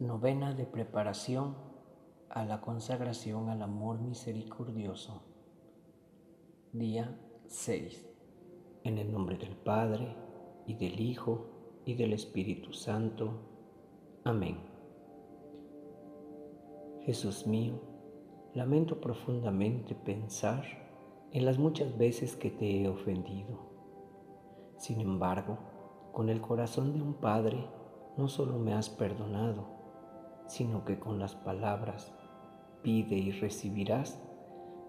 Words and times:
Novena 0.00 0.54
de 0.54 0.64
preparación 0.64 1.56
a 2.30 2.46
la 2.46 2.62
consagración 2.62 3.50
al 3.50 3.60
amor 3.60 4.00
misericordioso. 4.00 5.20
Día 6.72 7.20
6. 7.48 8.08
En 8.84 8.96
el 8.96 9.12
nombre 9.12 9.36
del 9.36 9.54
Padre, 9.54 10.16
y 10.66 10.72
del 10.76 10.98
Hijo, 11.00 11.82
y 11.84 11.96
del 11.96 12.14
Espíritu 12.14 12.72
Santo. 12.72 13.42
Amén. 14.24 14.56
Jesús 17.02 17.46
mío, 17.46 17.78
lamento 18.54 19.02
profundamente 19.02 19.94
pensar 19.94 20.64
en 21.30 21.44
las 21.44 21.58
muchas 21.58 21.98
veces 21.98 22.36
que 22.36 22.50
te 22.50 22.80
he 22.80 22.88
ofendido. 22.88 23.58
Sin 24.78 25.02
embargo, 25.02 25.58
con 26.12 26.30
el 26.30 26.40
corazón 26.40 26.94
de 26.94 27.02
un 27.02 27.12
Padre, 27.12 27.68
no 28.16 28.28
solo 28.28 28.58
me 28.58 28.72
has 28.72 28.88
perdonado, 28.88 29.79
sino 30.50 30.84
que 30.84 30.98
con 30.98 31.20
las 31.20 31.36
palabras, 31.36 32.12
pide 32.82 33.14
y 33.14 33.30
recibirás, 33.30 34.20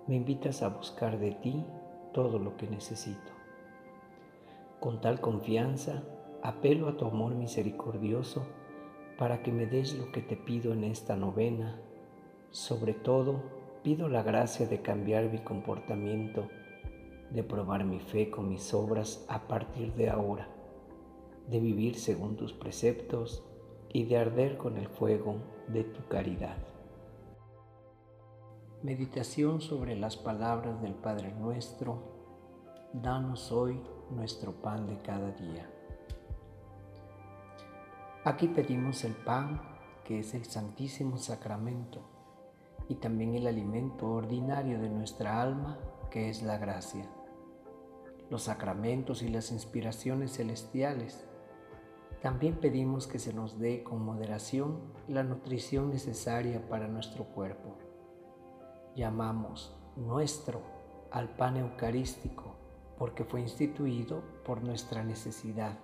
me 0.08 0.16
invitas 0.16 0.64
a 0.64 0.70
buscar 0.70 1.20
de 1.20 1.34
ti 1.34 1.64
todo 2.14 2.40
lo 2.40 2.58
que 2.58 2.68
necesito. 2.68 3.32
Con 4.80 5.02
tal 5.02 5.22
confianza, 5.22 6.02
apelo 6.42 6.90
a 6.90 6.98
tu 6.98 7.06
amor 7.06 7.36
misericordioso 7.36 8.48
para 9.20 9.44
que 9.44 9.52
me 9.52 9.68
des 9.68 9.94
lo 9.94 10.12
que 10.12 10.22
te 10.24 10.36
pido 10.36 10.74
en 10.74 10.84
esta 10.84 11.16
novena. 11.16 11.80
Sobre 12.50 12.96
todo, 12.96 13.44
pido 13.84 14.10
la 14.10 14.24
gracia 14.24 14.66
de 14.66 14.82
cambiar 14.82 15.32
mi 15.32 15.38
comportamiento, 15.44 16.48
de 17.30 17.44
probar 17.44 17.86
mi 17.86 18.00
fe 18.00 18.32
con 18.32 18.50
mis 18.50 18.74
obras 18.74 19.24
a 19.30 19.48
partir 19.48 19.94
de 19.94 20.10
ahora, 20.10 20.48
de 21.48 21.60
vivir 21.60 21.96
según 21.98 22.36
tus 22.36 22.52
preceptos 22.52 23.46
y 23.94 24.06
de 24.06 24.18
arder 24.18 24.58
con 24.58 24.78
el 24.78 24.88
fuego 24.88 25.36
de 25.68 25.84
tu 25.84 26.08
caridad. 26.08 26.58
Meditación 28.84 29.62
sobre 29.62 29.96
las 29.96 30.18
palabras 30.18 30.82
del 30.82 30.94
Padre 30.94 31.34
nuestro. 31.34 32.00
Danos 32.94 33.52
hoy 33.52 33.82
nuestro 34.10 34.54
pan 34.54 34.88
de 34.88 34.98
cada 34.98 35.32
día. 35.32 35.70
Aquí 38.24 38.48
pedimos 38.48 39.04
el 39.04 39.14
pan, 39.14 39.62
que 40.06 40.20
es 40.20 40.34
el 40.34 40.46
Santísimo 40.46 41.18
Sacramento, 41.18 42.02
y 42.88 42.96
también 42.96 43.36
el 43.36 43.48
alimento 43.48 44.12
ordinario 44.12 44.80
de 44.80 44.90
nuestra 44.90 45.42
alma, 45.42 45.80
que 46.10 46.30
es 46.30 46.44
la 46.44 46.58
gracia. 46.58 47.06
Los 48.30 48.44
sacramentos 48.44 49.22
y 49.22 49.30
las 49.30 49.52
inspiraciones 49.52 50.38
celestiales. 50.38 51.28
También 52.22 52.58
pedimos 52.60 53.08
que 53.08 53.18
se 53.18 53.34
nos 53.34 53.58
dé 53.58 53.84
con 53.84 54.06
moderación 54.06 54.80
la 55.08 55.24
nutrición 55.24 55.90
necesaria 55.90 56.68
para 56.70 56.88
nuestro 56.88 57.26
cuerpo. 57.26 57.78
Llamamos 58.96 59.76
nuestro 59.96 60.62
al 61.10 61.30
pan 61.36 61.58
eucarístico 61.58 62.56
porque 63.00 63.26
fue 63.26 63.42
instituido 63.42 64.22
por 64.46 64.64
nuestra 64.64 65.04
necesidad 65.04 65.80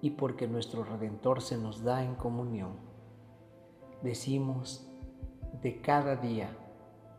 y 0.00 0.10
porque 0.10 0.46
nuestro 0.46 0.84
Redentor 0.84 1.42
se 1.42 1.58
nos 1.58 1.82
da 1.82 2.04
en 2.04 2.14
comunión. 2.14 2.76
Decimos 4.02 4.88
de 5.62 5.80
cada 5.80 6.14
día 6.14 6.48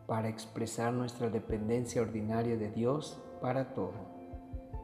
para 0.06 0.30
expresar 0.30 0.94
nuestra 0.94 1.28
dependencia 1.28 2.00
ordinaria 2.00 2.56
de 2.56 2.70
Dios 2.70 3.22
para 3.42 3.74
todo, 3.74 3.92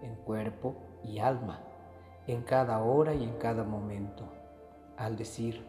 en 0.02 0.16
cuerpo 0.16 0.76
y 1.02 1.18
alma, 1.18 1.64
en 2.26 2.42
cada 2.42 2.82
hora 2.82 3.14
y 3.14 3.22
en 3.22 3.36
cada 3.38 3.64
momento. 3.64 4.24
Al 4.96 5.16
decir, 5.16 5.64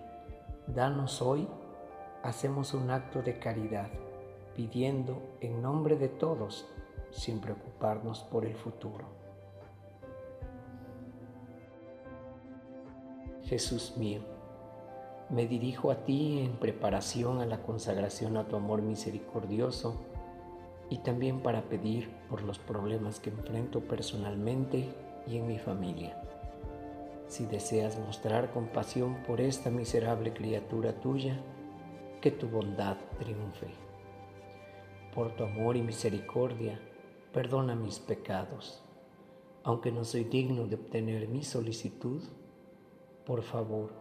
danos 0.67 1.21
hoy, 1.21 1.47
hacemos 2.23 2.73
un 2.73 2.91
acto 2.91 3.21
de 3.21 3.39
caridad, 3.39 3.89
pidiendo 4.55 5.21
en 5.41 5.61
nombre 5.61 5.97
de 5.97 6.07
todos 6.07 6.65
sin 7.11 7.39
preocuparnos 7.39 8.23
por 8.23 8.45
el 8.45 8.55
futuro. 8.55 9.05
Jesús 13.43 13.95
mío, 13.97 14.21
me 15.29 15.47
dirijo 15.47 15.91
a 15.91 16.03
ti 16.03 16.39
en 16.39 16.53
preparación 16.57 17.41
a 17.41 17.45
la 17.45 17.61
consagración 17.61 18.37
a 18.37 18.47
tu 18.47 18.55
amor 18.55 18.81
misericordioso 18.81 19.95
y 20.89 20.99
también 20.99 21.41
para 21.41 21.63
pedir 21.63 22.09
por 22.29 22.43
los 22.43 22.59
problemas 22.59 23.19
que 23.19 23.29
enfrento 23.29 23.81
personalmente 23.81 24.93
y 25.27 25.37
en 25.37 25.47
mi 25.47 25.57
familia. 25.57 26.21
Si 27.27 27.45
deseas 27.45 27.97
mostrar 27.99 28.51
compasión 28.51 29.23
por 29.23 29.41
esta 29.41 29.69
miserable 29.69 30.33
criatura 30.33 30.99
tuya, 30.99 31.39
que 32.21 32.31
tu 32.31 32.47
bondad 32.47 32.97
triunfe. 33.19 33.67
Por 35.13 35.35
tu 35.35 35.43
amor 35.43 35.77
y 35.77 35.81
misericordia, 35.81 36.79
perdona 37.33 37.75
mis 37.75 37.99
pecados. 37.99 38.83
Aunque 39.63 39.91
no 39.91 40.05
soy 40.05 40.23
digno 40.23 40.67
de 40.67 40.75
obtener 40.75 41.27
mi 41.27 41.43
solicitud, 41.43 42.21
por 43.25 43.41
favor, 43.41 43.93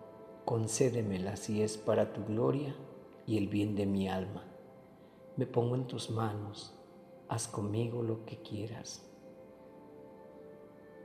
concédemela 0.45 1.37
si 1.37 1.63
es 1.63 1.79
para 1.79 2.13
tu 2.13 2.25
gloria 2.25 2.75
y 3.27 3.39
el 3.39 3.49
bien 3.49 3.75
de 3.75 3.87
mi 3.87 4.09
alma. 4.09 4.45
Me 5.37 5.47
pongo 5.47 5.75
en 5.75 5.87
tus 5.87 6.11
manos, 6.11 6.75
haz 7.29 7.49
conmigo 7.49 8.03
lo 8.03 8.25
que 8.25 8.39
quieras. 8.39 9.11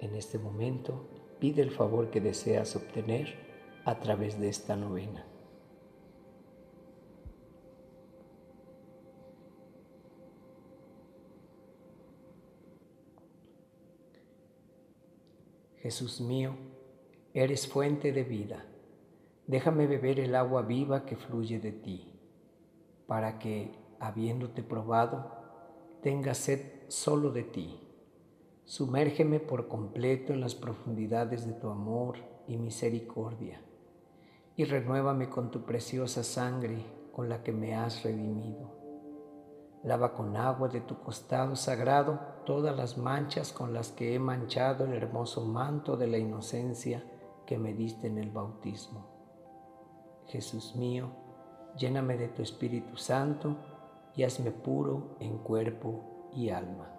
En 0.02 0.16
este 0.16 0.38
momento, 0.38 1.08
pide 1.40 1.62
el 1.62 1.72
favor 1.72 2.10
que 2.10 2.22
deseas 2.22 2.76
obtener 2.76 3.36
a 3.86 4.00
través 4.00 4.40
de 4.40 4.50
esta 4.50 4.76
novena. 4.76 5.26
Jesús 15.82 16.20
mío, 16.20 16.56
eres 17.34 17.68
fuente 17.68 18.12
de 18.12 18.24
vida. 18.24 18.66
Déjame 19.48 19.88
beber 19.88 20.20
el 20.20 20.36
agua 20.36 20.62
viva 20.62 21.06
que 21.06 21.16
fluye 21.16 21.60
de 21.60 21.72
ti, 21.72 22.14
para 23.08 23.40
que, 23.40 23.72
habiéndote 24.00 24.62
probado, 24.62 25.32
tenga 26.04 26.34
sed 26.34 26.60
solo 26.90 27.32
de 27.32 27.44
ti. 27.44 27.89
Sumérgeme 28.70 29.40
por 29.40 29.68
completo 29.68 30.32
en 30.32 30.42
las 30.42 30.54
profundidades 30.54 31.48
de 31.48 31.54
tu 31.54 31.72
amor 31.72 32.18
y 32.46 32.56
misericordia, 32.58 33.60
y 34.56 34.64
renuévame 34.64 35.28
con 35.28 35.50
tu 35.50 35.66
preciosa 35.66 36.22
sangre 36.22 36.86
con 37.12 37.30
la 37.30 37.42
que 37.42 37.52
me 37.52 37.74
has 37.74 38.04
redimido. 38.04 38.70
Lava 39.84 40.14
con 40.14 40.38
agua 40.38 40.68
de 40.68 40.82
tu 40.82 41.00
costado 41.00 41.56
sagrado 41.56 42.20
todas 42.46 42.78
las 42.78 42.96
manchas 42.96 43.54
con 43.54 43.74
las 43.74 43.92
que 43.92 44.14
he 44.14 44.20
manchado 44.20 44.86
el 44.86 44.94
hermoso 44.94 45.46
manto 45.46 45.98
de 45.98 46.06
la 46.06 46.20
inocencia 46.20 47.04
que 47.48 47.58
me 47.58 47.74
diste 47.74 48.06
en 48.06 48.20
el 48.20 48.30
bautismo. 48.30 49.08
Jesús 50.28 50.76
mío, 50.76 51.10
lléname 51.76 52.18
de 52.18 52.28
tu 52.28 52.44
Espíritu 52.44 52.98
Santo 52.98 53.58
y 54.16 54.22
hazme 54.22 54.52
puro 54.52 55.16
en 55.20 55.40
cuerpo 55.40 56.30
y 56.36 56.50
alma. 56.50 56.99